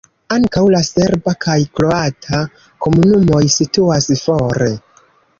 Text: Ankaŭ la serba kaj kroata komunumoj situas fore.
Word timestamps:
Ankaŭ 0.35 0.61
la 0.75 0.79
serba 0.85 1.33
kaj 1.43 1.57
kroata 1.79 2.39
komunumoj 2.85 3.41
situas 3.57 4.09
fore. 4.23 4.71